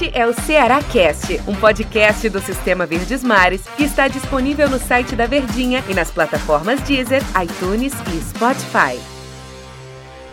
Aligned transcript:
Este 0.00 0.16
é 0.16 0.24
o 0.24 0.32
Ceará 0.32 0.80
Cast, 0.80 1.40
um 1.48 1.56
podcast 1.56 2.28
do 2.28 2.38
Sistema 2.38 2.86
Verdes 2.86 3.24
Mares 3.24 3.66
que 3.76 3.82
está 3.82 4.06
disponível 4.06 4.70
no 4.70 4.78
site 4.78 5.16
da 5.16 5.26
Verdinha 5.26 5.82
e 5.88 5.92
nas 5.92 6.08
plataformas 6.08 6.80
Deezer, 6.82 7.20
iTunes 7.42 7.92
e 8.06 8.20
Spotify. 8.20 8.96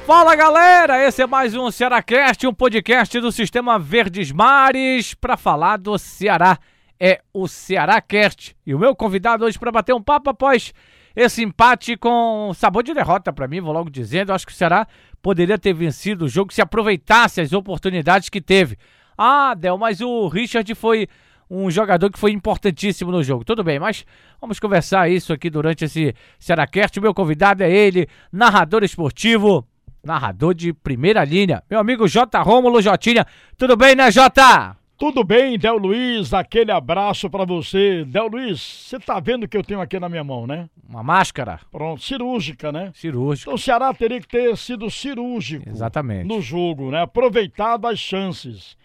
Fala 0.05 0.35
galera, 0.35 1.03
esse 1.03 1.23
é 1.23 1.25
mais 1.25 1.55
um 1.55 1.71
Cearacast, 1.71 2.45
um 2.45 2.53
podcast 2.53 3.19
do 3.19 3.31
Sistema 3.31 3.79
Verdes 3.79 4.31
Mares 4.31 5.15
para 5.15 5.35
falar 5.35 5.77
do 5.77 5.97
Ceará. 5.97 6.59
É 6.99 7.21
o 7.33 7.47
Cearacast 7.47 8.55
e 8.67 8.75
o 8.75 8.77
meu 8.77 8.95
convidado 8.95 9.45
hoje 9.45 9.57
para 9.57 9.71
bater 9.71 9.95
um 9.95 10.03
papo 10.03 10.29
após 10.29 10.75
esse 11.15 11.41
empate 11.41 11.97
com 11.97 12.51
sabor 12.53 12.83
de 12.83 12.93
derrota 12.93 13.33
para 13.33 13.47
mim, 13.47 13.61
vou 13.61 13.73
logo 13.73 13.89
dizendo. 13.89 14.29
Eu 14.29 14.35
acho 14.35 14.45
que 14.45 14.53
o 14.53 14.55
Ceará 14.55 14.87
poderia 15.23 15.57
ter 15.57 15.73
vencido 15.73 16.25
o 16.25 16.29
jogo 16.29 16.53
se 16.53 16.61
aproveitasse 16.61 17.41
as 17.41 17.51
oportunidades 17.51 18.29
que 18.29 18.39
teve. 18.39 18.77
Ah, 19.17 19.53
Del, 19.53 19.77
mas 19.77 20.01
o 20.01 20.27
Richard 20.27 20.73
foi 20.75 21.07
um 21.49 21.69
jogador 21.69 22.11
que 22.11 22.19
foi 22.19 22.31
importantíssimo 22.31 23.11
no 23.11 23.23
jogo. 23.23 23.45
Tudo 23.45 23.63
bem, 23.63 23.79
mas 23.79 24.05
vamos 24.41 24.59
conversar 24.59 25.09
isso 25.09 25.31
aqui 25.31 25.49
durante 25.49 25.85
esse 25.85 26.13
Cearacast. 26.39 26.99
O 26.99 27.01
meu 27.01 27.13
convidado 27.13 27.63
é 27.63 27.71
ele, 27.71 28.07
narrador 28.31 28.83
esportivo, 28.83 29.65
narrador 30.03 30.53
de 30.53 30.73
primeira 30.73 31.23
linha, 31.23 31.63
meu 31.69 31.79
amigo 31.79 32.07
J. 32.07 32.41
Rômulo 32.41 32.81
Jotinha. 32.81 33.25
Tudo 33.57 33.75
bem, 33.77 33.95
né, 33.95 34.11
Jota? 34.11 34.75
Tudo 34.97 35.25
bem, 35.25 35.59
Del 35.59 35.77
Luiz, 35.77 36.33
aquele 36.33 36.71
abraço 36.71 37.29
para 37.29 37.43
você. 37.43 38.05
Del 38.05 38.27
Luiz, 38.27 38.61
você 38.61 38.97
tá 38.97 39.19
vendo 39.19 39.43
o 39.43 39.47
que 39.47 39.57
eu 39.57 39.63
tenho 39.63 39.81
aqui 39.81 39.99
na 39.99 40.07
minha 40.07 40.23
mão, 40.23 40.47
né? 40.47 40.69
Uma 40.87 41.03
máscara. 41.03 41.59
Pronto, 41.69 42.01
cirúrgica, 42.01 42.71
né? 42.71 42.91
Cirúrgica. 42.93 43.49
Então 43.49 43.55
o 43.55 43.57
Ceará 43.57 43.93
teria 43.93 44.21
que 44.21 44.27
ter 44.27 44.55
sido 44.55 44.89
cirúrgico 44.89 45.67
Exatamente. 45.69 46.25
no 46.25 46.41
jogo, 46.41 46.91
né? 46.91 47.01
Aproveitado 47.01 47.87
as 47.87 47.99
chances. 47.99 48.77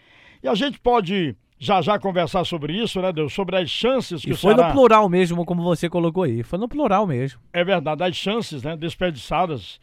E 0.43 0.49
a 0.49 0.55
gente 0.55 0.79
pode 0.79 1.37
já 1.59 1.83
já 1.83 1.99
conversar 1.99 2.45
sobre 2.45 2.73
isso, 2.73 3.01
né, 3.03 3.13
Deus? 3.13 3.35
Sobre 3.35 3.57
as 3.57 3.69
chances 3.69 4.23
que 4.23 4.31
E 4.31 4.33
o 4.33 4.37
foi 4.37 4.55
Ceará... 4.55 4.69
no 4.69 4.75
plural 4.75 5.09
mesmo, 5.11 5.45
como 5.45 5.63
você 5.63 5.91
colocou 5.91 6.23
aí. 6.23 6.43
Foi 6.43 6.59
no 6.59 6.67
plural 6.67 7.07
mesmo. 7.07 7.39
É 7.53 7.63
verdade, 7.63 8.03
as 8.03 8.17
chances, 8.17 8.63
né, 8.63 8.75
desperdiçadas. 8.77 9.79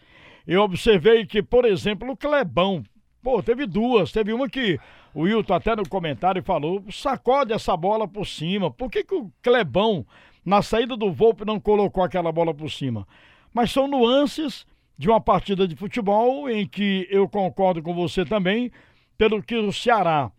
Eu 0.47 0.63
observei 0.63 1.25
que, 1.25 1.43
por 1.43 1.65
exemplo, 1.65 2.09
o 2.09 2.17
Clebão, 2.17 2.83
pô, 3.21 3.43
teve 3.43 3.67
duas. 3.67 4.11
Teve 4.11 4.33
uma 4.33 4.49
que 4.49 4.79
o 5.13 5.21
Wilton 5.21 5.53
até 5.53 5.75
no 5.75 5.87
comentário 5.87 6.41
falou, 6.41 6.83
sacode 6.89 7.53
essa 7.53 7.77
bola 7.77 8.07
por 8.07 8.25
cima. 8.25 8.71
Por 8.71 8.89
que, 8.89 9.03
que 9.03 9.13
o 9.13 9.31
Clebão, 9.43 10.03
na 10.43 10.63
saída 10.63 10.97
do 10.97 11.11
Volpe, 11.11 11.45
não 11.45 11.59
colocou 11.59 12.03
aquela 12.03 12.31
bola 12.31 12.55
por 12.55 12.71
cima? 12.71 13.07
Mas 13.53 13.71
são 13.71 13.87
nuances 13.87 14.65
de 14.97 15.07
uma 15.07 15.21
partida 15.21 15.67
de 15.67 15.75
futebol 15.75 16.49
em 16.49 16.65
que 16.65 17.07
eu 17.11 17.29
concordo 17.29 17.83
com 17.83 17.93
você 17.93 18.25
também, 18.25 18.71
pelo 19.15 19.43
que 19.43 19.55
o 19.55 19.71
Ceará 19.71 20.31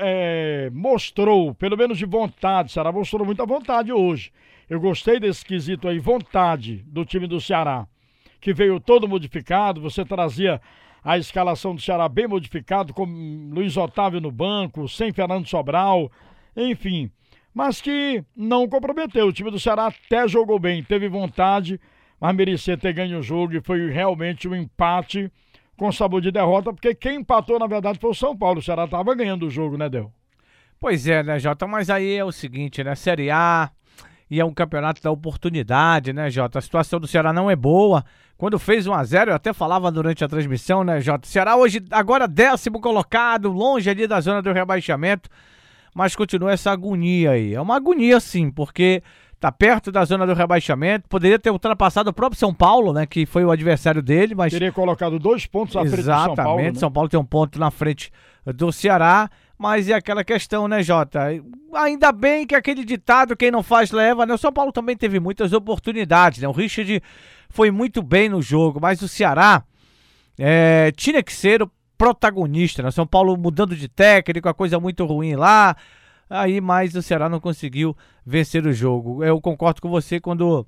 é, 0.00 0.70
mostrou, 0.72 1.54
pelo 1.54 1.76
menos 1.76 1.96
de 1.96 2.04
vontade, 2.04 2.72
Ceará 2.72 2.92
mostrou 2.92 3.24
muita 3.24 3.46
vontade 3.46 3.92
hoje. 3.92 4.30
Eu 4.68 4.80
gostei 4.80 5.18
desse 5.18 5.44
quesito 5.44 5.88
aí, 5.88 5.98
vontade 5.98 6.84
do 6.86 7.04
time 7.04 7.26
do 7.26 7.40
Ceará, 7.40 7.86
que 8.40 8.52
veio 8.52 8.78
todo 8.80 9.08
modificado, 9.08 9.80
você 9.80 10.04
trazia 10.04 10.60
a 11.02 11.16
escalação 11.16 11.74
do 11.74 11.80
Ceará 11.80 12.08
bem 12.08 12.26
modificado, 12.26 12.92
com 12.92 13.04
Luiz 13.52 13.76
Otávio 13.76 14.20
no 14.20 14.32
banco, 14.32 14.88
sem 14.88 15.12
Fernando 15.12 15.46
Sobral, 15.46 16.10
enfim. 16.56 17.10
Mas 17.54 17.80
que 17.80 18.24
não 18.36 18.68
comprometeu. 18.68 19.28
O 19.28 19.32
time 19.32 19.50
do 19.50 19.60
Ceará 19.60 19.86
até 19.86 20.26
jogou 20.26 20.58
bem, 20.58 20.82
teve 20.82 21.08
vontade, 21.08 21.80
mas 22.20 22.34
merecia 22.34 22.76
ter 22.76 22.92
ganho 22.92 23.20
o 23.20 23.22
jogo 23.22 23.54
e 23.54 23.60
foi 23.60 23.88
realmente 23.88 24.48
um 24.48 24.54
empate 24.54 25.30
com 25.76 25.92
sabor 25.92 26.20
de 26.20 26.30
derrota, 26.30 26.72
porque 26.72 26.94
quem 26.94 27.20
empatou, 27.20 27.58
na 27.58 27.66
verdade, 27.66 27.98
foi 27.98 28.10
o 28.10 28.14
São 28.14 28.36
Paulo. 28.36 28.60
O 28.60 28.62
Ceará 28.62 28.84
estava 28.84 29.14
ganhando 29.14 29.46
o 29.46 29.50
jogo, 29.50 29.76
né, 29.76 29.88
Del? 29.88 30.10
Pois 30.78 31.06
é, 31.06 31.22
né, 31.22 31.38
Jota? 31.38 31.66
Mas 31.66 31.88
aí 31.88 32.16
é 32.16 32.24
o 32.24 32.32
seguinte, 32.32 32.84
né? 32.84 32.94
Série 32.94 33.30
A 33.30 33.70
e 34.30 34.40
é 34.40 34.44
um 34.44 34.52
campeonato 34.52 35.02
da 35.02 35.10
oportunidade, 35.10 36.12
né, 36.12 36.30
Jota? 36.30 36.58
A 36.58 36.62
situação 36.62 36.98
do 36.98 37.06
Ceará 37.06 37.32
não 37.32 37.50
é 37.50 37.56
boa. 37.56 38.04
Quando 38.36 38.58
fez 38.58 38.86
1 38.86 38.92
a 38.92 39.04
0 39.04 39.30
eu 39.30 39.34
até 39.34 39.52
falava 39.52 39.90
durante 39.90 40.24
a 40.24 40.28
transmissão, 40.28 40.84
né, 40.84 41.00
Jota? 41.00 41.26
Ceará 41.26 41.56
hoje, 41.56 41.82
agora 41.90 42.28
décimo 42.28 42.80
colocado, 42.80 43.50
longe 43.50 43.88
ali 43.88 44.06
da 44.06 44.20
zona 44.20 44.42
do 44.42 44.52
rebaixamento, 44.52 45.30
mas 45.94 46.14
continua 46.14 46.52
essa 46.52 46.70
agonia 46.70 47.30
aí. 47.30 47.54
É 47.54 47.60
uma 47.60 47.76
agonia, 47.76 48.20
sim, 48.20 48.50
porque 48.50 49.02
tá 49.38 49.52
perto 49.52 49.92
da 49.92 50.04
zona 50.04 50.26
do 50.26 50.34
rebaixamento. 50.34 51.08
Poderia 51.08 51.38
ter 51.38 51.50
ultrapassado 51.50 52.10
o 52.10 52.12
próprio 52.12 52.38
São 52.38 52.54
Paulo, 52.54 52.92
né, 52.92 53.06
que 53.06 53.26
foi 53.26 53.44
o 53.44 53.50
adversário 53.50 54.02
dele, 54.02 54.34
mas 54.34 54.52
Teria 54.52 54.72
colocado 54.72 55.18
dois 55.18 55.46
pontos 55.46 55.76
à 55.76 55.80
frente 55.80 55.94
do 55.94 56.00
Exatamente, 56.00 56.36
São 56.36 56.44
Paulo. 56.44 56.62
né? 56.62 56.74
São 56.74 56.92
Paulo 56.92 57.08
tem 57.08 57.20
um 57.20 57.24
ponto 57.24 57.58
na 57.58 57.70
frente 57.70 58.10
do 58.46 58.72
Ceará, 58.72 59.28
mas 59.58 59.88
é 59.88 59.94
aquela 59.94 60.22
questão, 60.22 60.68
né, 60.68 60.82
Jota? 60.82 61.28
Ainda 61.74 62.12
bem 62.12 62.46
que 62.46 62.54
aquele 62.54 62.84
ditado, 62.84 63.36
quem 63.36 63.50
não 63.50 63.62
faz 63.62 63.90
leva, 63.90 64.24
né? 64.26 64.34
O 64.34 64.38
São 64.38 64.52
Paulo 64.52 64.72
também 64.72 64.96
teve 64.96 65.18
muitas 65.18 65.52
oportunidades, 65.52 66.40
né? 66.40 66.48
O 66.48 66.52
Richard 66.52 67.02
foi 67.48 67.70
muito 67.70 68.02
bem 68.02 68.28
no 68.28 68.40
jogo, 68.42 68.78
mas 68.80 69.00
o 69.02 69.08
Ceará 69.08 69.62
é, 70.38 70.92
tinha 70.96 71.22
que 71.22 71.32
ser 71.32 71.62
o 71.62 71.70
protagonista, 71.96 72.82
né? 72.82 72.90
São 72.90 73.06
Paulo 73.06 73.36
mudando 73.36 73.74
de 73.74 73.88
técnico, 73.88 74.48
a 74.48 74.54
coisa 74.54 74.78
muito 74.78 75.04
ruim 75.04 75.34
lá, 75.34 75.74
aí 76.28 76.60
mas 76.60 76.94
o 76.94 77.02
Ceará 77.02 77.28
não 77.28 77.40
conseguiu 77.40 77.96
vencer 78.24 78.66
o 78.66 78.72
jogo. 78.72 79.22
Eu 79.24 79.40
concordo 79.40 79.80
com 79.80 79.88
você 79.88 80.20
quando 80.20 80.66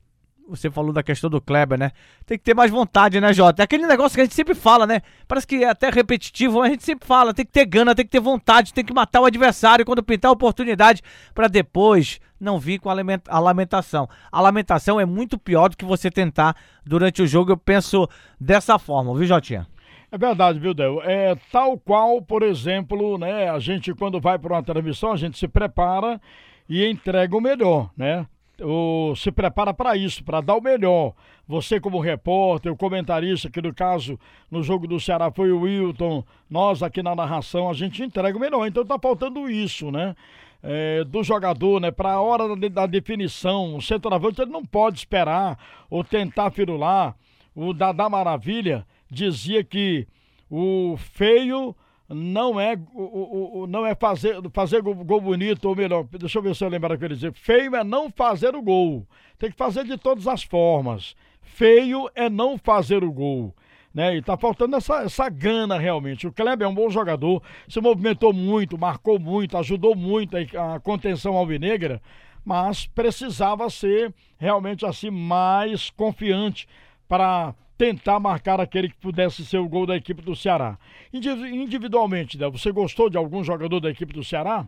você 0.49 0.71
falou 0.71 0.93
da 0.93 1.03
questão 1.03 1.29
do 1.29 1.41
Kleber, 1.41 1.79
né? 1.79 1.93
Tem 2.25 2.39
que 2.39 2.45
ter 2.45 2.55
mais 2.55 2.71
vontade, 2.71 3.21
né, 3.21 3.33
Jota? 3.35 3.63
É 3.63 3.65
aquele 3.65 3.87
negócio 3.87 4.15
que 4.17 4.23
a 4.23 4.25
gente 4.25 4.35
sempre 4.35 4.55
fala, 4.55 4.87
né? 4.87 5.03
Parece 5.27 5.47
que 5.47 5.63
é 5.63 5.69
até 5.69 5.91
repetitivo, 5.91 6.61
mas 6.61 6.69
a 6.69 6.71
gente 6.71 6.85
sempre 6.85 7.07
fala, 7.07 7.35
tem 7.35 7.45
que 7.45 7.53
ter 7.53 7.67
gana, 7.67 7.95
tem 7.95 8.05
que 8.05 8.11
ter 8.11 8.21
vontade, 8.21 8.73
tem 8.73 8.85
que 8.85 8.95
matar 8.95 9.21
o 9.21 9.27
adversário 9.27 9.85
quando 9.85 10.03
pintar 10.03 10.31
a 10.31 10.33
oportunidade 10.33 11.03
para 11.35 11.49
depois 11.49 12.19
não 12.41 12.59
vir 12.59 12.79
com 12.79 12.89
a 12.89 12.95
lament- 12.95 13.29
a 13.29 13.39
lamentação. 13.39 14.09
A 14.33 14.41
lamentação 14.41 14.99
é 14.99 15.05
muito 15.05 15.37
pior 15.37 15.69
do 15.69 15.77
que 15.77 15.85
você 15.85 16.11
tentar 16.11 16.57
durante 16.85 17.21
o 17.21 17.27
jogo, 17.27 17.53
eu 17.53 17.57
penso 17.57 18.09
dessa 18.41 18.79
forma, 18.79 19.15
viu, 19.15 19.27
Jotinha? 19.27 19.67
É 20.11 20.17
verdade, 20.17 20.59
viu, 20.59 20.73
Del? 20.73 21.03
É 21.03 21.35
tal 21.53 21.79
qual, 21.79 22.23
por 22.23 22.43
exemplo, 22.43 23.19
né? 23.19 23.51
A 23.51 23.59
gente, 23.59 23.93
quando 23.93 24.19
vai 24.19 24.39
para 24.39 24.55
uma 24.55 24.63
transmissão, 24.63 25.13
a 25.13 25.17
gente 25.17 25.39
se 25.39 25.47
prepara 25.47 26.19
e 26.67 26.87
entrega 26.87 27.37
o 27.37 27.41
melhor, 27.41 27.91
né? 27.95 28.27
O, 28.61 29.15
se 29.15 29.31
prepara 29.31 29.73
para 29.75 29.97
isso, 29.97 30.25
para 30.25 30.41
dar 30.41 30.57
o 30.57 30.63
melhor. 30.63 31.13
Você, 31.47 31.79
como 31.79 32.01
repórter, 32.01 32.73
o 32.73 32.77
comentarista, 32.77 33.51
que 33.51 33.61
no 33.61 33.73
caso, 33.73 34.19
no 34.51 34.63
jogo 34.63 34.87
do 34.87 34.99
Ceará 34.99 35.31
foi 35.31 35.53
o 35.53 35.61
Wilton, 35.61 36.25
nós 36.49 36.83
aqui 36.83 37.03
na 37.03 37.15
narração, 37.15 37.69
a 37.69 37.75
gente 37.75 38.03
entrega 38.03 38.37
o 38.37 38.41
melhor. 38.41 38.67
Então 38.67 38.87
tá 38.87 38.99
faltando 38.99 39.49
isso, 39.49 39.91
né? 39.91 40.17
É, 40.63 41.05
do 41.05 41.23
jogador, 41.23 41.81
né? 41.81 41.91
Para 41.91 42.15
a 42.15 42.21
hora 42.21 42.57
da, 42.57 42.69
da 42.69 42.87
definição, 42.87 43.77
o 43.77 43.83
centroavante 43.83 44.41
ele 44.41 44.51
não 44.51 44.65
pode 44.65 44.99
esperar 44.99 45.59
ou 45.91 46.03
tentar 46.03 46.51
firular. 46.51 47.15
O 47.55 47.75
Dadá 47.75 48.09
Maravilha 48.09 48.87
dizia 49.11 49.63
que 49.65 50.07
o 50.51 50.97
feio 50.97 51.75
não 52.09 52.59
é 52.59 52.75
o, 52.95 53.63
o- 53.63 53.67
não 53.67 53.85
é 53.85 53.95
fazer, 53.95 54.37
fazer 54.53 54.81
gol, 54.81 54.95
gol 54.95 55.21
bonito, 55.21 55.67
ou 55.69 55.77
melhor, 55.77 56.05
deixa 56.05 56.39
eu 56.39 56.43
ver 56.43 56.55
se 56.55 56.65
eu 56.65 56.69
lembro 56.69 56.93
o 56.95 56.99
que 56.99 57.05
ele 57.05 57.15
dizia. 57.15 57.33
Feio 57.33 57.77
é 57.77 57.85
não 57.85 58.11
fazer 58.11 58.55
o 58.55 58.63
gol. 58.63 59.07
Tem 59.39 59.51
que 59.51 59.57
fazer 59.57 59.85
de 59.85 59.97
todas 59.99 60.27
as 60.27 60.43
formas. 60.43 61.15
Feio 61.43 62.09
é 62.15 62.31
não 62.31 62.57
fazer 62.57 63.05
o 63.05 63.13
gol. 63.13 63.55
Né? 63.93 64.17
E 64.17 64.23
tá 64.23 64.37
faltando 64.37 64.77
essa, 64.77 65.03
essa 65.03 65.29
gana 65.29 65.79
realmente. 65.79 66.27
O 66.27 66.33
Kleber 66.33 66.67
é 66.67 66.71
um 66.71 66.75
bom 66.75 66.89
jogador, 66.89 67.43
se 67.69 67.81
movimentou 67.81 68.33
muito, 68.33 68.79
marcou 68.79 69.19
muito, 69.19 69.57
ajudou 69.57 69.95
muito 69.95 70.37
a, 70.37 70.75
a 70.77 70.81
contenção 70.81 71.37
alvinegra, 71.37 72.01
mas 72.45 72.87
precisava 72.87 73.69
ser 73.69 74.15
realmente 74.39 74.87
assim 74.87 75.11
mais 75.11 75.91
confiante 75.91 76.67
para 77.09 77.55
tentar 77.79 78.19
marcar 78.19 78.61
aquele 78.61 78.89
que 78.89 78.97
pudesse 78.97 79.47
ser 79.47 79.59
o 79.59 79.69
gol 79.69 79.87
da 79.87 79.97
equipe 79.97 80.21
do 80.21 80.35
Ceará. 80.35 80.77
Indivi- 81.13 81.55
Individualmente, 81.55 82.37
Del, 82.37 82.51
você 82.51 82.73
gostou 82.73 83.09
de 83.09 83.17
algum 83.17 83.43
jogador 83.45 83.79
da 83.81 83.89
equipe 83.89 84.13
do 84.13 84.25
Ceará? 84.25 84.67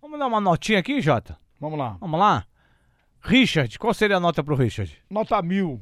Vamos 0.00 0.18
dar 0.18 0.28
uma 0.28 0.40
notinha 0.40 0.78
aqui, 0.78 1.00
Jota? 1.00 1.36
Vamos 1.60 1.78
lá. 1.78 1.96
Vamos 2.00 2.18
lá? 2.18 2.46
Richard, 3.20 3.78
qual 3.78 3.92
seria 3.92 4.16
a 4.16 4.20
nota 4.20 4.42
pro 4.42 4.54
Richard? 4.54 4.96
Nota 5.10 5.42
mil. 5.42 5.80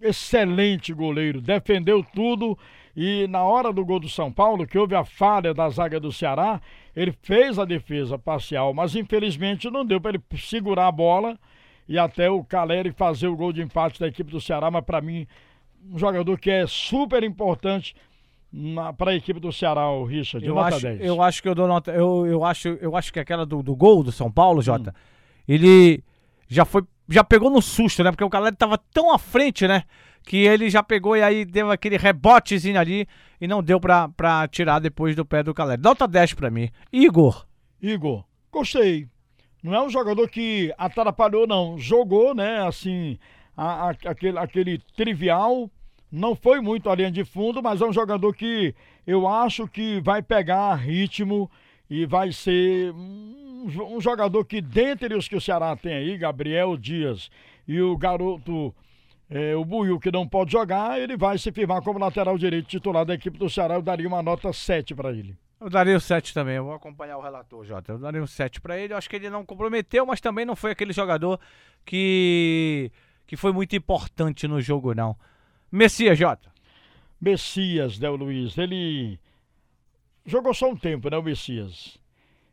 Excelente 0.00 0.92
goleiro, 0.92 1.40
defendeu 1.40 2.02
tudo 2.02 2.58
e 2.96 3.26
na 3.28 3.44
hora 3.44 3.72
do 3.72 3.84
gol 3.84 4.00
do 4.00 4.08
São 4.08 4.32
Paulo, 4.32 4.66
que 4.66 4.76
houve 4.76 4.94
a 4.96 5.04
falha 5.04 5.54
da 5.54 5.68
zaga 5.70 6.00
do 6.00 6.10
Ceará, 6.12 6.60
ele 6.94 7.12
fez 7.22 7.58
a 7.58 7.64
defesa 7.64 8.18
parcial, 8.18 8.74
mas 8.74 8.96
infelizmente 8.96 9.70
não 9.70 9.86
deu 9.86 10.00
para 10.00 10.10
ele 10.16 10.22
segurar 10.38 10.88
a 10.88 10.92
bola 10.92 11.38
e 11.88 11.98
até 11.98 12.28
o 12.28 12.42
Caleri 12.44 12.90
fazer 12.90 13.28
o 13.28 13.36
gol 13.36 13.52
de 13.52 13.62
empate 13.62 14.00
da 14.00 14.08
equipe 14.08 14.30
do 14.30 14.40
Ceará, 14.40 14.70
mas 14.72 14.84
para 14.84 15.00
mim 15.00 15.26
um 15.90 15.98
jogador 15.98 16.38
que 16.38 16.50
é 16.50 16.66
super 16.66 17.22
importante 17.22 17.94
para 18.98 19.12
a 19.12 19.14
equipe 19.14 19.40
do 19.40 19.52
Ceará, 19.52 19.88
o 19.90 20.04
Richard, 20.04 20.46
Eu 20.46 20.54
nota 20.54 20.76
acho, 20.76 20.82
10. 20.82 21.00
eu 21.00 21.22
acho 21.22 21.42
que 21.42 21.48
eu 21.48 21.54
dou 21.54 21.66
nota. 21.66 21.90
Eu, 21.90 22.26
eu, 22.26 22.44
acho, 22.44 22.68
eu 22.80 22.94
acho 22.96 23.12
que 23.12 23.18
aquela 23.18 23.46
do, 23.46 23.62
do 23.62 23.74
gol 23.74 24.02
do 24.02 24.12
São 24.12 24.30
Paulo, 24.30 24.60
Jota, 24.62 24.90
Hum. 24.90 25.42
ele 25.48 26.04
já 26.48 26.64
foi. 26.64 26.82
Já 27.08 27.24
pegou 27.24 27.50
no 27.50 27.60
susto, 27.60 28.02
né? 28.04 28.10
Porque 28.10 28.24
o 28.24 28.30
Caleri 28.30 28.54
tava 28.56 28.78
tão 28.78 29.12
à 29.12 29.18
frente, 29.18 29.66
né? 29.66 29.84
que 30.24 30.36
ele 30.36 30.70
já 30.70 30.84
pegou 30.84 31.16
e 31.16 31.22
aí 31.22 31.44
deu 31.44 31.68
aquele 31.68 31.96
rebotezinho 31.96 32.78
ali 32.78 33.08
e 33.40 33.48
não 33.48 33.60
deu 33.60 33.80
pra, 33.80 34.08
pra 34.08 34.46
tirar 34.46 34.78
depois 34.78 35.16
do 35.16 35.24
pé 35.24 35.42
do 35.42 35.52
Caleri. 35.52 35.82
Nota 35.82 36.06
10 36.06 36.34
pra 36.34 36.48
mim. 36.48 36.70
Igor. 36.92 37.44
Igor, 37.82 38.22
gostei. 38.52 39.08
Não 39.64 39.74
é 39.74 39.82
um 39.82 39.90
jogador 39.90 40.28
que 40.28 40.72
atrapalhou, 40.78 41.44
não. 41.44 41.76
Jogou, 41.76 42.36
né, 42.36 42.64
assim, 42.64 43.18
a, 43.56 43.88
a, 43.88 43.90
aquele, 43.90 44.38
aquele 44.38 44.78
trivial. 44.96 45.70
Não 46.10 46.34
foi 46.34 46.60
muito 46.60 46.90
a 46.90 46.94
linha 46.94 47.10
de 47.10 47.24
fundo, 47.24 47.62
mas 47.62 47.80
é 47.80 47.86
um 47.86 47.92
jogador 47.92 48.34
que 48.34 48.74
eu 49.06 49.26
acho 49.26 49.66
que 49.66 50.00
vai 50.00 50.22
pegar 50.22 50.74
ritmo 50.74 51.50
e 51.88 52.04
vai 52.04 52.32
ser 52.32 52.92
um, 52.92 53.96
um 53.96 54.00
jogador 54.00 54.44
que, 54.44 54.60
dentre 54.60 55.14
os 55.14 55.26
que 55.26 55.36
o 55.36 55.40
Ceará 55.40 55.74
tem 55.74 55.94
aí, 55.94 56.18
Gabriel 56.18 56.76
Dias 56.76 57.30
e 57.66 57.80
o 57.80 57.96
garoto 57.96 58.74
é, 59.30 59.56
o 59.56 59.64
Buiu, 59.64 59.98
que 59.98 60.12
não 60.12 60.28
pode 60.28 60.52
jogar, 60.52 61.00
ele 61.00 61.16
vai 61.16 61.38
se 61.38 61.50
firmar 61.50 61.80
como 61.80 61.98
lateral 61.98 62.36
direito 62.36 62.68
titular 62.68 63.06
da 63.06 63.14
equipe 63.14 63.38
do 63.38 63.48
Ceará. 63.48 63.76
Eu 63.76 63.82
daria 63.82 64.06
uma 64.06 64.22
nota 64.22 64.52
7 64.52 64.94
para 64.94 65.10
ele. 65.10 65.34
Eu 65.58 65.70
daria 65.70 65.96
o 65.96 66.00
7 66.00 66.34
também, 66.34 66.56
eu 66.56 66.64
vou 66.64 66.74
acompanhar 66.74 67.16
o 67.16 67.22
relator, 67.22 67.64
Jota. 67.64 67.92
Eu 67.92 67.98
daria 67.98 68.22
um 68.22 68.26
7 68.26 68.60
para 68.60 68.76
ele. 68.76 68.92
Eu 68.92 68.98
acho 68.98 69.08
que 69.08 69.16
ele 69.16 69.30
não 69.30 69.46
comprometeu, 69.46 70.04
mas 70.04 70.20
também 70.20 70.44
não 70.44 70.54
foi 70.54 70.72
aquele 70.72 70.92
jogador 70.92 71.40
que, 71.86 72.90
que 73.32 73.36
foi 73.38 73.50
muito 73.50 73.74
importante 73.74 74.46
no 74.46 74.60
jogo, 74.60 74.94
não. 74.94 75.16
Messias, 75.70 76.18
Jota. 76.18 76.52
Messias, 77.18 77.98
Del 77.98 78.14
Luiz, 78.14 78.58
ele 78.58 79.18
jogou 80.26 80.52
só 80.52 80.68
um 80.68 80.76
tempo, 80.76 81.08
né, 81.08 81.16
o 81.16 81.22
Messias? 81.22 81.96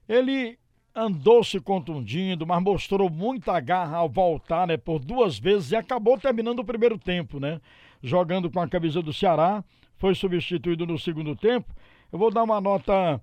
Ele 0.07 0.57
andou 0.95 1.43
se 1.43 1.59
contundindo, 1.59 2.47
mas 2.47 2.63
mostrou 2.63 3.09
muita 3.09 3.59
garra 3.59 3.97
ao 3.97 4.07
voltar, 4.07 4.67
né, 4.67 4.77
por 4.77 4.99
duas 4.99 5.37
vezes 5.37 5.71
e 5.71 5.75
acabou 5.75 6.17
terminando 6.17 6.59
o 6.59 6.65
primeiro 6.65 6.97
tempo, 6.97 7.41
né? 7.41 7.59
Jogando 8.01 8.49
com 8.49 8.61
a 8.61 8.69
camisa 8.69 9.01
do 9.01 9.11
Ceará, 9.11 9.61
foi 9.97 10.15
substituído 10.15 10.85
no 10.85 10.97
segundo 10.97 11.35
tempo. 11.35 11.75
Eu 12.09 12.17
vou 12.17 12.31
dar 12.31 12.43
uma 12.43 12.61
nota 12.61 13.21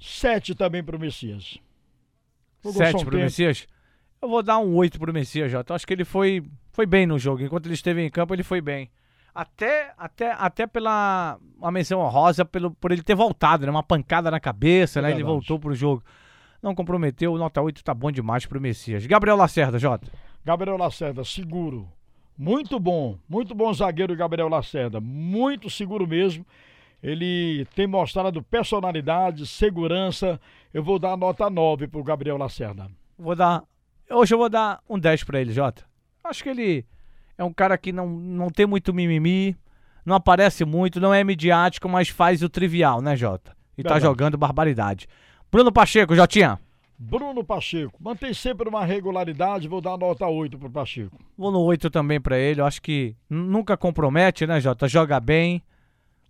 7 0.00 0.54
também 0.54 0.84
para 0.84 0.94
o 0.94 1.00
Messias. 1.00 1.58
7 2.62 3.04
para 3.04 3.16
o 3.16 3.18
Messias? 3.18 3.66
Eu 4.20 4.28
vou 4.28 4.42
dar 4.42 4.58
um 4.58 4.74
8 4.74 4.98
para 4.98 5.10
o 5.10 5.14
Messias, 5.14 5.50
Jota. 5.50 5.74
Acho 5.74 5.86
que 5.86 5.92
ele 5.92 6.04
foi, 6.04 6.42
foi 6.72 6.86
bem 6.86 7.06
no 7.06 7.18
jogo. 7.18 7.42
Enquanto 7.42 7.66
ele 7.66 7.74
esteve 7.74 8.02
em 8.02 8.10
campo, 8.10 8.34
ele 8.34 8.42
foi 8.42 8.60
bem. 8.60 8.90
Até, 9.34 9.92
até, 9.96 10.32
até 10.32 10.66
pela 10.66 11.38
uma 11.56 11.70
menção 11.70 12.00
honrosa 12.00 12.44
pelo, 12.44 12.72
por 12.72 12.90
ele 12.90 13.02
ter 13.02 13.14
voltado, 13.14 13.64
né? 13.64 13.70
Uma 13.70 13.82
pancada 13.82 14.30
na 14.30 14.40
cabeça, 14.40 14.98
é 14.98 15.02
né? 15.02 15.10
Ele 15.12 15.22
voltou 15.22 15.58
pro 15.58 15.74
jogo 15.74 16.02
não 16.62 16.74
comprometeu. 16.74 17.36
Nota 17.36 17.60
8 17.60 17.82
tá 17.82 17.94
bom 17.94 18.10
demais 18.10 18.46
pro 18.46 18.60
Messias. 18.60 19.06
Gabriel 19.06 19.36
Lacerda, 19.36 19.78
Jota. 19.78 20.10
Gabriel 20.44 20.76
Lacerda, 20.76 21.24
seguro. 21.24 21.88
Muito 22.36 22.78
bom, 22.78 23.18
muito 23.28 23.52
bom 23.52 23.72
zagueiro 23.72 24.14
Gabriel 24.14 24.48
Lacerda, 24.48 25.00
muito 25.00 25.68
seguro 25.68 26.06
mesmo. 26.06 26.46
Ele 27.02 27.66
tem 27.74 27.86
mostrado 27.86 28.42
personalidade, 28.42 29.46
segurança. 29.46 30.40
Eu 30.72 30.82
vou 30.82 30.98
dar 30.98 31.16
nota 31.16 31.50
9 31.50 31.88
pro 31.88 32.02
Gabriel 32.02 32.36
Lacerda. 32.36 32.88
Vou 33.18 33.34
dar. 33.34 33.64
Hoje 34.10 34.34
eu 34.34 34.38
vou 34.38 34.48
dar 34.48 34.80
um 34.88 34.98
10 34.98 35.24
para 35.24 35.40
ele, 35.40 35.52
Jota. 35.52 35.84
Acho 36.24 36.42
que 36.42 36.48
ele 36.48 36.86
é 37.36 37.44
um 37.44 37.52
cara 37.52 37.76
que 37.76 37.92
não, 37.92 38.08
não 38.08 38.48
tem 38.48 38.66
muito 38.66 38.92
mimimi, 38.92 39.56
não 40.04 40.16
aparece 40.16 40.64
muito, 40.64 41.00
não 41.00 41.12
é 41.12 41.22
midiático, 41.22 41.88
mas 41.88 42.08
faz 42.08 42.42
o 42.42 42.48
trivial, 42.48 43.02
né, 43.02 43.14
Jota? 43.14 43.52
E 43.76 43.82
tá 43.82 43.90
Verdade. 43.90 44.00
tá 44.00 44.06
jogando 44.06 44.38
barbaridade. 44.38 45.06
Bruno 45.50 45.70
Pacheco, 45.70 46.14
Jotinha. 46.14 46.58
Bruno 46.98 47.44
Pacheco, 47.44 47.96
mantém 48.02 48.34
sempre 48.34 48.68
uma 48.68 48.84
regularidade, 48.84 49.68
vou 49.68 49.80
dar 49.80 49.96
nota 49.96 50.26
8 50.26 50.58
pro 50.58 50.68
Pacheco. 50.68 51.16
Vou 51.36 51.52
no 51.52 51.60
8 51.60 51.88
também 51.90 52.20
para 52.20 52.36
ele, 52.36 52.60
eu 52.60 52.66
acho 52.66 52.82
que 52.82 53.14
nunca 53.30 53.76
compromete, 53.76 54.46
né, 54.46 54.60
Jota? 54.60 54.88
Joga 54.88 55.20
bem, 55.20 55.62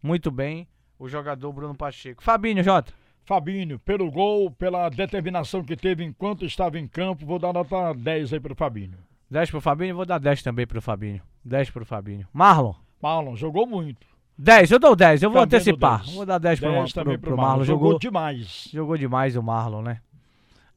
muito 0.03 0.31
bem, 0.31 0.69
o 0.99 1.09
jogador 1.09 1.53
Bruno 1.53 1.75
Pacheco. 1.75 2.23
Fabinho, 2.23 2.63
Jota. 2.63 2.93
Fabinho, 3.29 3.79
pelo 3.81 4.11
gol, 4.11 4.51
pela 4.51 4.89
determinação 4.89 5.63
que 5.63 5.77
teve 5.77 6.03
enquanto 6.03 6.47
estava 6.47 6.79
em 6.79 6.89
campo, 6.89 7.27
vou 7.27 7.39
dar 7.39 7.53
nota 7.53 7.93
10 7.93 8.33
aí 8.33 8.41
pro 8.41 8.55
Fabinho. 8.55 8.97
10 9.31 9.51
pro 9.51 9.61
Fabinho, 9.61 9.95
vou 9.95 10.07
dar 10.07 10.19
10 10.19 10.43
também 10.43 10.67
pro 10.67 10.81
Fabinho. 10.81 11.21
10 11.45 11.69
pro 11.69 11.85
Fabinho. 11.85 12.27
Marlon. 12.33 12.73
Marlon, 13.03 13.37
jogou 13.37 13.67
muito. 13.67 14.07
10, 14.39 14.71
eu 14.71 14.79
dou 14.79 14.97
10, 14.97 15.23
eu 15.23 15.31
vou 15.31 15.43
também 15.43 15.59
antecipar. 15.59 16.07
Vou 16.07 16.25
dar 16.25 16.39
10, 16.39 16.59
10 16.59 16.93
pro, 16.95 17.03
pro, 17.03 17.13
pro, 17.13 17.21
pro 17.21 17.37
Marlon. 17.37 17.65
Jogou, 17.65 17.89
jogou, 17.89 17.99
demais. 17.99 18.71
Jogou 18.73 18.97
demais 18.97 19.37
o 19.37 19.43
Marlon, 19.43 19.83
né? 19.83 20.01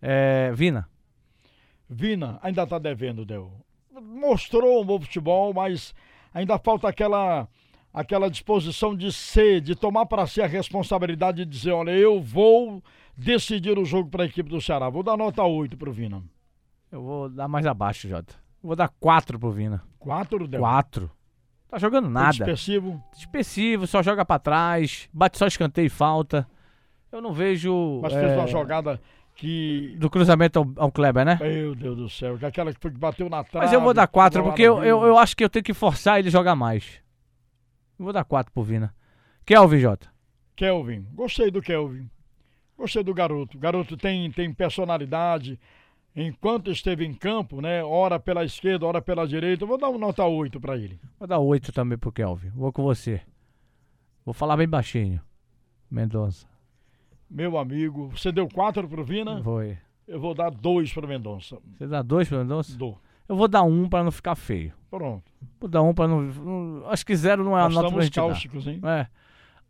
É, 0.01 0.51
Vina. 0.53 0.89
Vina, 1.89 2.37
ainda 2.43 2.67
tá 2.67 2.77
devendo, 2.77 3.23
Del. 3.23 3.49
Mostrou 3.93 4.81
um 4.81 4.85
bom 4.85 4.99
futebol, 4.99 5.53
mas 5.53 5.95
ainda 6.33 6.59
falta 6.59 6.89
aquela 6.89 7.47
aquela 7.93 8.29
disposição 8.29 8.95
de 8.95 9.11
ser, 9.11 9.61
de 9.61 9.75
tomar 9.75 10.05
para 10.05 10.25
si 10.27 10.41
a 10.41 10.47
responsabilidade 10.47 11.45
de 11.45 11.51
dizer, 11.51 11.71
olha, 11.71 11.91
eu 11.91 12.21
vou 12.21 12.81
decidir 13.15 13.77
o 13.77 13.85
jogo 13.85 14.09
para 14.09 14.23
a 14.23 14.25
equipe 14.25 14.49
do 14.49 14.61
Ceará. 14.61 14.89
Vou 14.89 15.03
dar 15.03 15.17
nota 15.17 15.43
8 15.43 15.77
pro 15.77 15.91
Vina. 15.91 16.23
Eu 16.91 17.01
vou 17.01 17.29
dar 17.29 17.47
mais 17.47 17.65
abaixo, 17.65 18.07
Jota. 18.07 18.35
Vou 18.61 18.75
dar 18.75 18.89
4 18.99 19.39
pro 19.39 19.51
Vina. 19.51 19.83
4, 19.99 20.47
Del? 20.47 20.59
4. 20.59 21.11
Tá 21.69 21.77
jogando 21.77 22.09
nada. 22.09 22.31
Dispersivo. 22.31 23.01
Dispersivo, 23.13 23.87
só 23.87 24.03
joga 24.03 24.25
para 24.25 24.39
trás, 24.39 25.09
bate 25.13 25.37
só 25.37 25.47
escanteio 25.47 25.85
e 25.85 25.89
falta. 25.89 26.45
Eu 27.11 27.21
não 27.21 27.33
vejo. 27.33 27.99
Mas 28.01 28.13
é... 28.13 28.19
fez 28.19 28.37
uma 28.37 28.47
jogada 28.47 28.99
que. 29.35 29.95
Do 29.97 30.09
cruzamento 30.09 30.59
ao, 30.59 30.85
ao, 30.85 30.91
Kleber, 30.91 31.25
né? 31.25 31.37
Meu 31.41 31.73
Deus 31.73 31.97
do 31.97 32.09
céu, 32.09 32.37
que 32.37 32.45
aquela 32.45 32.73
que 32.73 32.89
bateu 32.89 33.29
na 33.29 33.43
trave. 33.43 33.65
Mas 33.65 33.73
eu 33.73 33.79
vou 33.79 33.93
dar 33.93 34.07
quatro, 34.07 34.43
porque 34.43 34.61
eu, 34.61 34.83
eu, 34.83 35.03
eu, 35.05 35.17
acho 35.17 35.35
que 35.35 35.43
eu 35.43 35.49
tenho 35.49 35.63
que 35.63 35.73
forçar 35.73 36.19
ele 36.19 36.29
jogar 36.29 36.55
mais. 36.55 37.01
Vou 38.01 38.11
dar 38.11 38.23
quatro 38.23 38.51
pro 38.51 38.63
Vina. 38.63 38.93
Kelvin, 39.45 39.79
Jota. 39.79 40.11
Kelvin, 40.55 41.05
gostei 41.13 41.51
do 41.51 41.61
Kelvin. 41.61 42.09
Gostei 42.77 43.03
do 43.03 43.13
garoto. 43.13 43.57
O 43.57 43.59
garoto 43.59 43.95
tem, 43.95 44.31
tem 44.31 44.51
personalidade 44.51 45.59
enquanto 46.15 46.71
esteve 46.71 47.05
em 47.05 47.13
campo, 47.13 47.61
né? 47.61 47.83
Ora 47.83 48.19
pela 48.19 48.43
esquerda, 48.43 48.87
ora 48.87 49.01
pela 49.01 49.27
direita. 49.27 49.65
vou 49.67 49.77
dar 49.77 49.89
uma 49.89 49.99
nota 49.99 50.25
8 50.25 50.59
para 50.59 50.75
ele. 50.75 50.99
Vou 51.19 51.27
dar 51.27 51.37
8 51.37 51.71
também 51.71 51.97
pro 51.97 52.11
Kelvin. 52.11 52.49
Vou 52.49 52.73
com 52.73 52.81
você. 52.81 53.21
Vou 54.25 54.33
falar 54.33 54.57
bem 54.57 54.67
baixinho. 54.67 55.21
Mendonça. 55.89 56.47
Meu 57.29 57.57
amigo, 57.57 58.09
você 58.09 58.31
deu 58.31 58.47
4 58.47 58.87
pro 58.87 59.03
Vina? 59.03 59.43
Foi. 59.43 59.77
Eu 60.07 60.19
vou 60.19 60.33
dar 60.33 60.49
2 60.49 60.91
pro 60.91 61.07
Mendonça. 61.07 61.59
Você 61.77 61.87
dá 61.87 62.01
2 62.01 62.27
pro 62.27 62.39
Mendonça? 62.39 62.75
Dou. 62.75 62.99
Eu 63.27 63.35
vou 63.35 63.47
dar 63.47 63.63
1 63.63 63.83
um 63.83 63.89
para 63.89 64.03
não 64.03 64.11
ficar 64.11 64.35
feio. 64.35 64.73
Pronto. 64.89 65.23
Vou 65.59 65.69
dar 65.69 65.81
1 65.81 65.89
um 65.89 65.93
para 65.93 66.07
não, 66.07 66.21
não, 66.21 66.89
Acho 66.89 67.05
que 67.05 67.15
0 67.15 67.43
não 67.43 67.57
é 67.57 67.61
Nós 67.61 67.77
a 67.77 67.81
nota 67.81 67.93
pra 67.93 68.03
gente 68.03 68.15
cáusticos, 68.15 68.67
hein? 68.67 68.81
É. 68.83 69.07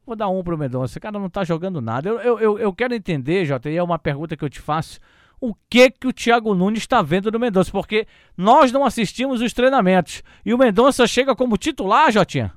Vou 0.06 0.16
dar 0.16 0.30
1 0.30 0.40
um 0.40 0.44
pro 0.44 0.58
Mendonça. 0.58 0.94
Esse 0.94 1.00
cara 1.00 1.20
não 1.20 1.30
tá 1.30 1.44
jogando 1.44 1.80
nada. 1.80 2.10
Eu, 2.10 2.20
eu, 2.20 2.40
eu, 2.40 2.60
eu 2.60 2.74
quero 2.74 2.94
entender, 2.94 3.46
Jota, 3.46 3.70
e 3.70 3.78
é 3.78 3.84
uma 3.84 4.00
pergunta 4.00 4.36
que 4.36 4.44
eu 4.44 4.50
te 4.50 4.60
faço 4.60 5.00
o 5.42 5.56
que 5.68 5.90
que 5.90 6.08
o 6.08 6.14
Thiago 6.14 6.54
Nunes 6.54 6.84
está 6.84 7.02
vendo 7.02 7.32
do 7.32 7.40
Mendonça, 7.40 7.72
porque 7.72 8.06
nós 8.38 8.72
não 8.72 8.86
assistimos 8.86 9.42
os 9.42 9.52
treinamentos 9.52 10.22
e 10.46 10.54
o 10.54 10.58
Mendonça 10.58 11.08
chega 11.08 11.36
como 11.36 11.58
titular, 11.58 12.12
Jotinha. 12.12 12.54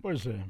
Pois 0.00 0.26
é. 0.26 0.40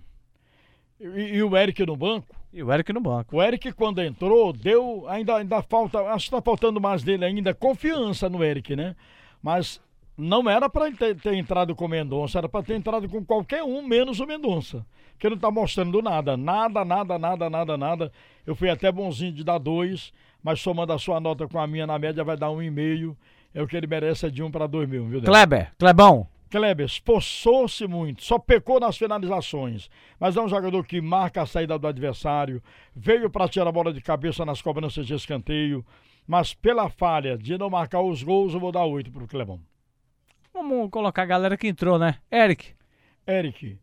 E, 1.01 1.37
e, 1.37 1.43
o 1.43 1.57
Eric 1.57 1.85
no 1.85 1.97
banco? 1.97 2.37
E 2.53 2.63
o 2.63 2.73
Eric 2.73 2.93
no 2.93 3.01
banco. 3.01 3.37
O 3.37 3.43
Eric 3.43 3.73
quando 3.73 4.01
entrou, 4.01 4.53
deu 4.53 5.05
ainda 5.09 5.37
ainda 5.37 5.61
falta, 5.61 5.99
acho 6.03 6.31
que 6.31 6.37
está 6.37 6.41
faltando 6.41 6.81
mais 6.81 7.03
dele 7.03 7.25
ainda 7.25 7.53
confiança 7.53 8.29
no 8.29 8.45
Eric, 8.45 8.77
né? 8.77 8.95
Mas 9.43 9.81
não 10.17 10.49
era 10.49 10.69
para 10.69 10.87
ele 10.87 10.97
ter, 10.97 11.17
ter, 11.17 11.35
entrado 11.35 11.75
com 11.75 11.87
o 11.87 11.89
Mendonça, 11.89 12.39
era 12.39 12.49
para 12.49 12.63
ter 12.63 12.75
entrado 12.75 13.09
com 13.09 13.25
qualquer 13.25 13.63
um, 13.63 13.83
menos 13.83 14.21
o 14.21 14.27
Mendonça. 14.27 14.87
Que 15.19 15.29
não 15.29 15.37
está 15.37 15.51
mostrando 15.51 16.01
nada, 16.03 16.37
nada, 16.37 16.85
nada, 16.85 17.19
nada, 17.19 17.51
nada, 17.51 17.77
nada. 17.77 18.13
Eu 18.47 18.55
fui 18.55 18.69
até 18.69 18.91
bonzinho 18.91 19.33
de 19.33 19.45
dar 19.45 19.59
dois, 19.59 20.13
mas 20.43 20.61
somando 20.61 20.93
a 20.93 20.99
sua 20.99 21.21
nota 21.21 21.47
com 21.49 21.59
a 21.59 21.67
minha, 21.67 21.87
na 21.87 21.99
média 21.99 22.25
vai 22.25 22.37
dar 22.37 22.51
um 22.51 22.63
e 22.63 22.71
meio. 22.71 23.17
É 23.55 23.63
o 23.63 23.67
que 23.67 23.77
ele 23.77 23.87
merece, 23.87 24.27
é 24.27 24.31
de 24.31 24.43
um 24.43 24.51
para 24.51 24.67
dois 24.67 24.89
mil, 24.89 25.07
viu, 25.07 25.23
Kleber, 25.23 25.73
Clebão. 25.79 26.27
Kleber 26.51 26.85
esforçou-se 26.85 27.87
muito, 27.87 28.23
só 28.23 28.39
pecou 28.39 28.79
nas 28.79 28.97
finalizações, 28.97 29.91
mas 30.21 30.37
é 30.37 30.41
um 30.41 30.49
jogador 30.49 30.85
que 30.85 31.01
marca 31.01 31.43
a 31.43 31.47
saída 31.47 31.79
do 31.79 31.87
adversário, 31.87 32.63
veio 32.95 33.31
para 33.31 33.49
tirar 33.49 33.69
a 33.69 33.73
bola 33.73 33.93
de 33.93 34.03
cabeça 34.03 34.45
nas 34.45 34.61
cobranças 34.61 35.07
de 35.07 35.15
escanteio, 35.15 35.85
mas 36.27 36.55
pela 36.55 36.89
falha 36.89 37.37
de 37.37 37.57
não 37.59 37.71
marcar 37.71 38.03
os 38.03 38.23
gols, 38.23 38.55
eu 38.55 38.61
vou 38.61 38.73
dar 38.73 38.85
oito 38.85 39.11
para 39.11 39.25
o 39.25 39.29
Clebão. 39.29 39.61
Vamos 40.53 40.91
colocar 40.91 41.23
a 41.23 41.27
galera 41.27 41.57
que 41.57 41.69
entrou, 41.69 41.99
né? 41.99 42.17
Eric. 42.31 42.75
Eric, 43.27 43.79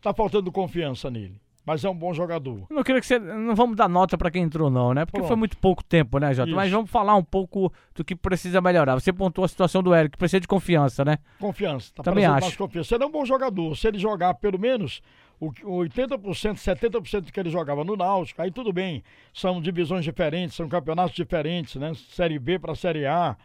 tá 0.00 0.12
faltando 0.12 0.52
confiança 0.52 1.10
nele 1.10 1.40
mas 1.64 1.84
é 1.84 1.88
um 1.88 1.94
bom 1.94 2.12
jogador. 2.12 2.66
Não 2.68 2.82
queria 2.82 3.00
que 3.00 3.06
você. 3.06 3.18
Não 3.18 3.54
vamos 3.54 3.76
dar 3.76 3.88
nota 3.88 4.18
para 4.18 4.30
quem 4.30 4.42
entrou, 4.42 4.70
não, 4.70 4.92
né? 4.94 5.04
Porque 5.04 5.18
Pronto. 5.18 5.28
foi 5.28 5.36
muito 5.36 5.56
pouco 5.56 5.84
tempo, 5.84 6.18
né, 6.18 6.34
Jota? 6.34 6.48
Isso. 6.48 6.56
Mas 6.56 6.70
vamos 6.70 6.90
falar 6.90 7.14
um 7.14 7.22
pouco 7.22 7.72
do 7.94 8.04
que 8.04 8.16
precisa 8.16 8.60
melhorar. 8.60 8.94
Você 8.94 9.12
pontuou 9.12 9.44
a 9.44 9.48
situação 9.48 9.82
do 9.82 9.94
Eric, 9.94 10.16
precisa 10.16 10.40
de 10.40 10.48
confiança, 10.48 11.04
né? 11.04 11.18
Confiança. 11.38 11.92
Tá 11.94 12.02
Também 12.02 12.24
acho. 12.24 12.40
Mais 12.40 12.56
confiança. 12.56 12.94
Ele 12.94 13.04
é 13.04 13.06
um 13.06 13.10
bom 13.10 13.24
jogador. 13.24 13.76
Se 13.76 13.86
ele 13.86 13.98
jogar 13.98 14.34
pelo 14.34 14.58
menos 14.58 15.00
o 15.40 15.50
80%, 15.50 16.18
70% 16.56 17.32
que 17.32 17.40
ele 17.40 17.48
jogava 17.48 17.82
no 17.82 17.96
Náutico, 17.96 18.42
aí 18.42 18.50
tudo 18.50 18.72
bem. 18.72 19.02
São 19.32 19.60
divisões 19.60 20.04
diferentes, 20.04 20.54
são 20.54 20.68
campeonatos 20.68 21.16
diferentes, 21.16 21.76
né? 21.76 21.92
Série 21.94 22.38
B 22.38 22.58
para 22.58 22.74
Série 22.74 23.06
A. 23.06 23.36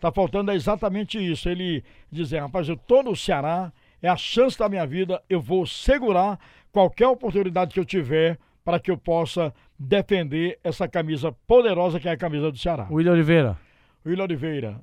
Tá 0.00 0.10
faltando 0.10 0.50
exatamente 0.50 1.16
isso. 1.16 1.48
Ele 1.48 1.84
dizer, 2.10 2.40
rapaz, 2.40 2.68
eu 2.68 2.76
tô 2.76 3.02
no 3.04 3.14
Ceará, 3.14 3.72
é 4.02 4.08
a 4.08 4.16
chance 4.16 4.58
da 4.58 4.68
minha 4.68 4.84
vida, 4.84 5.22
eu 5.30 5.40
vou 5.40 5.64
segurar 5.64 6.40
qualquer 6.72 7.06
oportunidade 7.06 7.72
que 7.72 7.80
eu 7.80 7.84
tiver 7.84 8.36
para 8.64 8.80
que 8.80 8.90
eu 8.90 8.98
possa 8.98 9.54
defender 9.78 10.58
essa 10.64 10.88
camisa 10.88 11.30
poderosa 11.46 12.00
que 12.00 12.08
é 12.08 12.12
a 12.12 12.16
camisa 12.16 12.50
do 12.50 12.58
Ceará. 12.58 12.88
William 12.90 13.12
Oliveira. 13.12 13.58
William 14.04 14.24
Oliveira. 14.24 14.82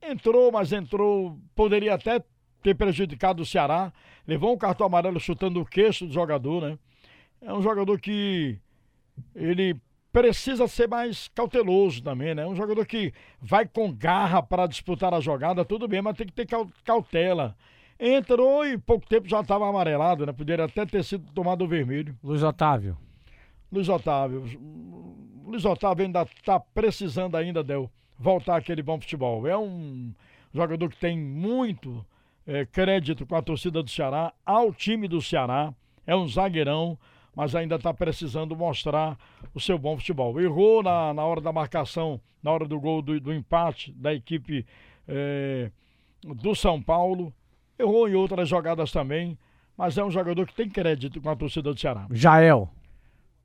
Entrou, 0.00 0.50
mas 0.50 0.72
entrou, 0.72 1.38
poderia 1.54 1.94
até 1.94 2.22
ter 2.62 2.74
prejudicado 2.74 3.42
o 3.42 3.46
Ceará. 3.46 3.92
Levou 4.26 4.54
um 4.54 4.58
cartão 4.58 4.86
amarelo 4.86 5.20
chutando 5.20 5.60
o 5.60 5.66
queixo 5.66 6.06
do 6.06 6.12
jogador, 6.12 6.62
né? 6.62 6.78
É 7.40 7.52
um 7.52 7.62
jogador 7.62 8.00
que 8.00 8.58
ele 9.34 9.80
precisa 10.12 10.66
ser 10.66 10.88
mais 10.88 11.28
cauteloso 11.28 12.02
também, 12.02 12.34
né? 12.34 12.46
Um 12.46 12.56
jogador 12.56 12.84
que 12.86 13.12
vai 13.40 13.66
com 13.66 13.92
garra 13.92 14.42
para 14.42 14.66
disputar 14.66 15.14
a 15.14 15.20
jogada, 15.20 15.64
tudo 15.64 15.86
bem, 15.86 16.02
mas 16.02 16.16
tem 16.16 16.26
que 16.26 16.32
ter 16.32 16.46
cautela. 16.84 17.56
Entrou 18.00 18.64
e 18.64 18.78
pouco 18.78 19.06
tempo 19.08 19.28
já 19.28 19.40
estava 19.40 19.68
amarelado, 19.68 20.24
né? 20.24 20.32
Poderia 20.32 20.64
até 20.64 20.86
ter 20.86 21.02
sido 21.04 21.30
tomado 21.32 21.64
o 21.64 21.68
vermelho. 21.68 22.16
Luiz 22.22 22.42
Otávio. 22.42 22.96
Luiz 23.70 23.88
Otávio. 23.88 24.44
Luiz 25.44 25.64
Otávio 25.64 26.06
ainda 26.06 26.22
está 26.22 26.60
precisando 26.60 27.36
ainda, 27.36 27.62
Del, 27.62 27.90
voltar 28.18 28.56
aquele 28.56 28.82
bom 28.82 29.00
futebol. 29.00 29.46
É 29.46 29.56
um 29.56 30.12
jogador 30.54 30.88
que 30.88 30.96
tem 30.96 31.18
muito 31.18 32.04
é, 32.48 32.66
crédito 32.66 33.24
com 33.24 33.36
a 33.36 33.42
torcida 33.42 33.80
do 33.80 33.88
Ceará, 33.88 34.32
ao 34.44 34.72
time 34.72 35.06
do 35.06 35.22
Ceará. 35.22 35.72
É 36.04 36.16
um 36.16 36.26
zagueirão 36.26 36.98
mas 37.38 37.54
ainda 37.54 37.76
está 37.76 37.94
precisando 37.94 38.56
mostrar 38.56 39.16
o 39.54 39.60
seu 39.60 39.78
bom 39.78 39.96
futebol. 39.96 40.40
Errou 40.40 40.82
na, 40.82 41.14
na 41.14 41.22
hora 41.22 41.40
da 41.40 41.52
marcação, 41.52 42.20
na 42.42 42.50
hora 42.50 42.66
do 42.66 42.80
gol 42.80 43.00
do, 43.00 43.20
do 43.20 43.32
empate 43.32 43.92
da 43.92 44.12
equipe 44.12 44.66
é, 45.06 45.70
do 46.24 46.52
São 46.56 46.82
Paulo. 46.82 47.32
Errou 47.78 48.08
em 48.08 48.14
outras 48.16 48.48
jogadas 48.48 48.90
também, 48.90 49.38
mas 49.76 49.96
é 49.96 50.02
um 50.02 50.10
jogador 50.10 50.48
que 50.48 50.52
tem 50.52 50.68
crédito 50.68 51.20
com 51.20 51.30
a 51.30 51.36
torcida 51.36 51.72
do 51.72 51.78
Ceará. 51.78 52.08
Jael. 52.10 52.68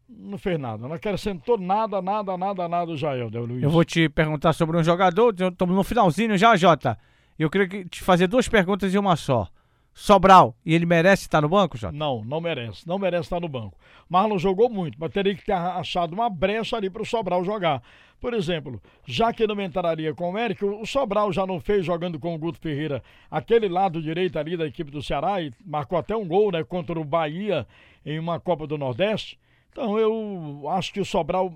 Não 0.10 0.40
fez 0.40 0.60
nada, 0.60 0.88
não 0.88 0.96
acrescentou 0.96 1.60
nada, 1.60 2.02
nada, 2.02 2.36
nada, 2.36 2.68
nada 2.68 2.92
o 2.92 2.98
Jael, 2.98 3.30
Del 3.30 3.46
Luiz. 3.46 3.62
Eu 3.62 3.70
vou 3.70 3.86
te 3.86 4.10
perguntar 4.10 4.54
sobre 4.54 4.76
um 4.76 4.84
jogador, 4.84 5.36
estamos 5.40 5.76
no 5.76 5.84
finalzinho 5.84 6.36
já, 6.36 6.56
Jota. 6.56 6.98
Eu 7.38 7.50
queria 7.50 7.86
te 7.86 8.02
fazer 8.02 8.28
duas 8.28 8.48
perguntas 8.48 8.94
e 8.94 8.98
uma 8.98 9.16
só. 9.16 9.48
Sobral, 9.94 10.56
e 10.66 10.74
ele 10.74 10.88
merece 10.88 11.24
estar 11.24 11.42
no 11.42 11.50
banco, 11.50 11.78
Jota? 11.78 11.96
Não, 11.96 12.24
não 12.25 12.42
merece. 12.42 12.88
Não 12.88 12.98
merece 12.98 13.25
estar 13.25 13.40
no 13.40 13.48
banco. 13.48 13.78
Marlon 14.10 14.40
jogou 14.40 14.68
muito, 14.68 14.98
mas 15.00 15.12
teria 15.12 15.36
que 15.36 15.46
ter 15.46 15.54
achado 15.54 16.13
uma 16.13 16.30
brecha 16.30 16.75
ali 16.75 16.90
para 16.90 17.04
o 17.04 17.06
Sobral 17.06 17.44
jogar. 17.44 17.82
Por 18.20 18.34
exemplo, 18.34 18.82
já 19.06 19.32
que 19.32 19.46
não 19.46 19.60
entraria 19.62 20.13
com 20.13 20.32
o 20.32 20.38
Eric, 20.38 20.63
o 20.66 20.86
Sobral 20.86 21.32
já 21.32 21.46
não 21.46 21.60
fez 21.60 21.86
jogando 21.86 22.18
com 22.18 22.34
o 22.34 22.38
Guto 22.38 22.58
Ferreira 22.58 23.04
aquele 23.30 23.68
lado 23.68 24.02
direito 24.02 24.40
ali 24.40 24.58
da 24.58 24.66
equipe 24.66 24.90
do 24.90 25.04
Ceará 25.04 25.42
e 25.42 25.54
marcou 25.63 25.98
até 25.98 26.16
um 26.16 26.28
gol, 26.28 26.52
né, 26.52 26.63
contra 26.63 27.00
o 27.00 27.04
Bahia 27.04 27.68
em 28.06 28.18
uma 28.18 28.40
Copa 28.40 28.66
do 28.66 28.78
Nordeste. 28.78 29.38
Então 29.72 30.00
eu 30.00 30.63
acho 30.70 30.94
que 30.94 31.02
o 31.02 31.06
Sobral 31.06 31.54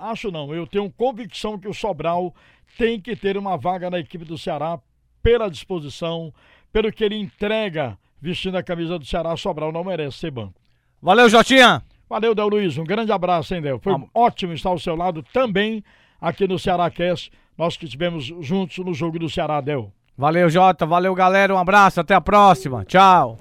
acho 0.00 0.30
não, 0.30 0.54
eu 0.54 0.66
tenho 0.66 0.90
convicção 0.90 1.58
que 1.58 1.68
o 1.68 1.74
Sobral 1.74 2.34
tem 2.76 3.00
que 3.00 3.16
ter 3.16 3.36
uma 3.36 3.56
vaga 3.56 3.88
na 3.88 3.98
equipe 3.98 4.24
do 4.24 4.36
Ceará 4.36 4.78
pela 5.26 5.50
disposição, 5.50 6.32
pelo 6.72 6.92
que 6.92 7.02
ele 7.02 7.16
entrega 7.16 7.98
vestindo 8.22 8.56
a 8.56 8.62
camisa 8.62 8.96
do 8.96 9.04
Ceará, 9.04 9.36
Sobral 9.36 9.72
não 9.72 9.82
merece 9.82 10.18
ser 10.18 10.30
banco. 10.30 10.54
Valeu, 11.02 11.28
Jotinha! 11.28 11.82
Valeu, 12.08 12.32
Del 12.32 12.46
Luiz. 12.46 12.78
Um 12.78 12.84
grande 12.84 13.10
abraço, 13.10 13.52
hein, 13.52 13.60
Del? 13.60 13.80
Foi 13.80 13.90
Vamos. 13.90 14.08
ótimo 14.14 14.52
estar 14.52 14.68
ao 14.68 14.78
seu 14.78 14.94
lado 14.94 15.24
também 15.32 15.82
aqui 16.20 16.46
no 16.46 16.60
Ceará 16.60 16.88
Cast. 16.88 17.32
Nós 17.58 17.76
que 17.76 17.86
estivemos 17.86 18.24
juntos 18.40 18.78
no 18.78 18.94
jogo 18.94 19.18
do 19.18 19.28
Ceará, 19.28 19.60
Del. 19.60 19.92
Valeu, 20.16 20.48
Jota. 20.48 20.86
Valeu, 20.86 21.12
galera. 21.12 21.52
Um 21.52 21.58
abraço. 21.58 22.00
Até 22.00 22.14
a 22.14 22.20
próxima. 22.20 22.84
Tchau. 22.84 23.36